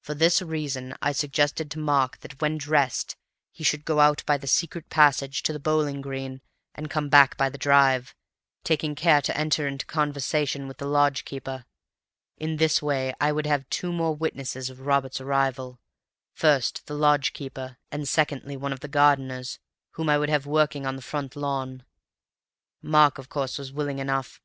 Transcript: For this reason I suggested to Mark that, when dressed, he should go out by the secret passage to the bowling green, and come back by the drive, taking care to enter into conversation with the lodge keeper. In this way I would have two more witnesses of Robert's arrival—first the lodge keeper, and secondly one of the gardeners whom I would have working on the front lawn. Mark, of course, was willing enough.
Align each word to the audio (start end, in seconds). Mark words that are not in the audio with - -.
For 0.00 0.14
this 0.14 0.40
reason 0.40 0.94
I 1.02 1.10
suggested 1.10 1.72
to 1.72 1.80
Mark 1.80 2.20
that, 2.20 2.40
when 2.40 2.56
dressed, 2.56 3.16
he 3.50 3.64
should 3.64 3.84
go 3.84 3.98
out 3.98 4.22
by 4.24 4.38
the 4.38 4.46
secret 4.46 4.88
passage 4.90 5.42
to 5.42 5.52
the 5.52 5.58
bowling 5.58 6.00
green, 6.00 6.40
and 6.76 6.88
come 6.88 7.08
back 7.08 7.36
by 7.36 7.48
the 7.48 7.58
drive, 7.58 8.14
taking 8.62 8.94
care 8.94 9.20
to 9.20 9.36
enter 9.36 9.66
into 9.66 9.84
conversation 9.84 10.68
with 10.68 10.78
the 10.78 10.86
lodge 10.86 11.24
keeper. 11.24 11.64
In 12.38 12.58
this 12.58 12.80
way 12.80 13.12
I 13.20 13.32
would 13.32 13.46
have 13.46 13.68
two 13.68 13.92
more 13.92 14.14
witnesses 14.14 14.70
of 14.70 14.82
Robert's 14.86 15.20
arrival—first 15.20 16.86
the 16.86 16.94
lodge 16.94 17.32
keeper, 17.32 17.76
and 17.90 18.06
secondly 18.08 18.56
one 18.56 18.72
of 18.72 18.78
the 18.78 18.86
gardeners 18.86 19.58
whom 19.94 20.08
I 20.08 20.16
would 20.16 20.30
have 20.30 20.46
working 20.46 20.86
on 20.86 20.94
the 20.94 21.02
front 21.02 21.34
lawn. 21.34 21.84
Mark, 22.82 23.18
of 23.18 23.28
course, 23.28 23.58
was 23.58 23.72
willing 23.72 23.98
enough. 23.98 24.40